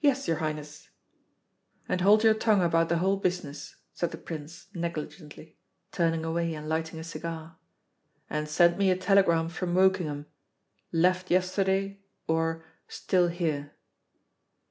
[0.00, 0.88] "Yes, your Highness."
[1.86, 5.58] "And hold your tongue about the whole business," said the Prince negligently,
[5.90, 7.58] turning away and lighting a cigar.
[8.30, 10.24] "And send me a telegram from Wokingham:
[10.90, 13.74] 'Left yesterday,' or 'Still here.'"